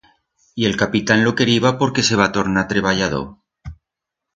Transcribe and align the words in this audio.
Y 0.55 0.65
el 0.65 0.77
capitán 0.77 1.23
lo 1.23 1.35
queriba 1.35 1.77
porque 1.77 2.01
se 2.01 2.15
va 2.15 2.31
tornar 2.31 2.67
treballador. 2.67 3.37